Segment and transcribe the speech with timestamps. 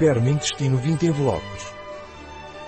[0.00, 1.74] Permintestino 20 envelopes.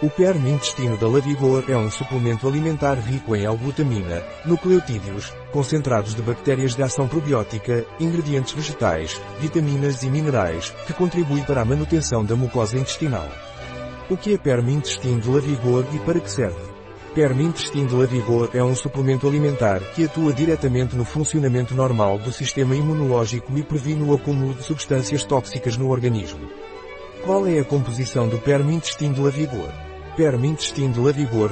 [0.00, 6.74] O permintestino da Lavigor é um suplemento alimentar rico em L-glutamina, nucleotídeos, concentrados de bactérias
[6.74, 12.78] de ação probiótica, ingredientes vegetais, vitaminas e minerais, que contribui para a manutenção da mucosa
[12.78, 13.28] intestinal.
[14.08, 16.66] O que é permintestino de Lavigor e para que serve?
[17.14, 22.74] Permintestino de Lavigor é um suplemento alimentar que atua diretamente no funcionamento normal do sistema
[22.74, 26.48] imunológico e previne o acúmulo de substâncias tóxicas no organismo.
[27.28, 29.70] Qual é a composição do permintestino de Lavigor?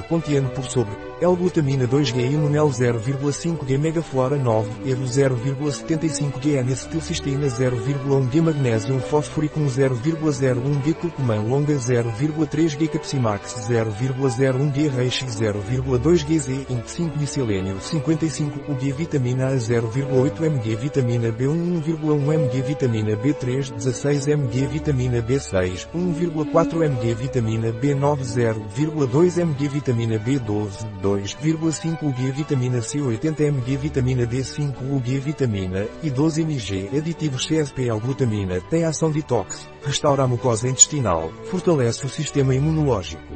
[0.09, 9.59] Contém por sobre L-glutamina 2G imunel 0,5G megaflora 9 EVO 0,75G N-acetilcisteína 0,1G magnésio fosfórico
[9.59, 19.47] 0,01G curcumã longa 0,3G capsimax 0,01G reishi 0,2G Z ink 5 micelênio 55 UG vitamina
[19.47, 27.03] A 0,8 mg vitamina B1 1,1 mg vitamina B3 16 mg vitamina B6 1,4 mg
[27.17, 35.19] vitamina B9 0,2 mg vitamina B12 2,5 UG vitamina C 80 mg vitamina D5 UG
[35.19, 42.05] vitamina e 12 mg aditivos CSPL glutamina tem ação detox, restaura a mucosa intestinal, fortalece
[42.05, 43.33] o sistema imunológico.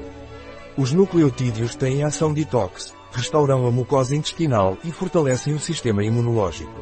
[0.77, 6.81] Os nucleotídeos têm ação detox, restauram a mucosa intestinal e fortalecem o sistema imunológico.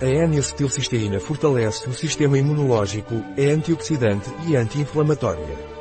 [0.00, 5.71] A N-acetilcisteína fortalece o sistema imunológico, é antioxidante e anti-inflamatória.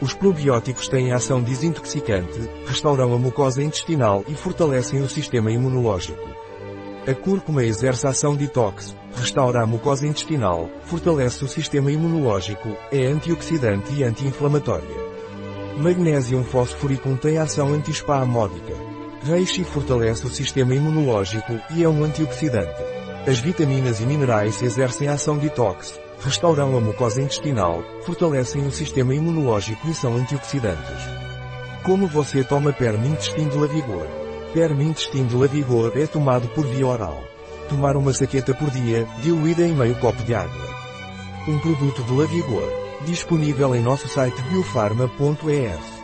[0.00, 6.22] Os probióticos têm ação desintoxicante, restauram a mucosa intestinal e fortalecem o sistema imunológico.
[7.04, 13.92] A cúrcuma exerce ação detox, restaura a mucosa intestinal, fortalece o sistema imunológico, é antioxidante
[13.92, 15.08] e anti-inflamatória.
[15.78, 18.74] Magnesium fosfórico tem ação antiespasmódica.
[19.24, 22.82] Reishi fortalece o sistema imunológico e é um antioxidante.
[23.26, 29.88] As vitaminas e minerais exercem ação detox, restauram a mucosa intestinal, fortalecem o sistema imunológico
[29.88, 31.02] e são antioxidantes.
[31.82, 34.06] Como você toma Permintestin de Lavigor?
[34.52, 37.22] Permintestin de Lavigor é tomado por via oral.
[37.68, 40.68] Tomar uma saqueta por dia, diluída em meio copo de água.
[41.46, 42.68] Um produto de Lavigor.
[43.04, 45.97] Disponível em nosso site biofarma.es.